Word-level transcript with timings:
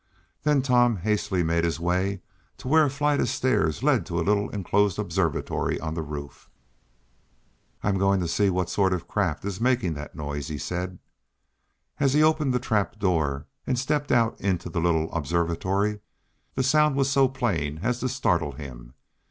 Then 0.41 0.63
Tom 0.63 0.97
hastily 0.97 1.43
made 1.43 1.63
his 1.63 1.79
way 1.79 2.23
to 2.57 2.67
where 2.67 2.85
a 2.85 2.89
flight 2.89 3.19
of 3.19 3.29
stairs 3.29 3.83
led 3.83 4.03
to 4.07 4.19
a 4.19 4.25
little 4.25 4.49
enclosed 4.49 4.97
observatory 4.97 5.79
on 5.79 5.93
the 5.93 6.01
roof. 6.01 6.49
"I'm 7.83 7.99
going 7.99 8.19
to 8.21 8.27
see 8.27 8.49
what 8.49 8.67
sort 8.71 8.93
of 8.93 9.03
a 9.03 9.05
craft 9.05 9.45
it 9.45 9.49
is 9.49 9.61
making 9.61 9.93
that 9.93 10.15
noise," 10.15 10.47
he 10.47 10.57
said. 10.57 10.97
As 11.99 12.13
he 12.15 12.23
opened 12.23 12.51
the 12.51 12.57
trap 12.59 12.97
door, 12.97 13.45
and 13.67 13.77
stepped 13.77 14.11
out 14.11 14.41
into 14.41 14.69
the 14.71 14.81
little 14.81 15.13
observatory 15.13 15.99
the 16.55 16.63
sound 16.63 16.95
was 16.95 17.07
so 17.07 17.27
plain 17.27 17.81
as 17.83 17.99
to 17.99 18.09
startle 18.09 18.53
him. 18.53 18.95